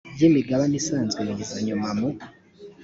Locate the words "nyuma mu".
1.67-2.09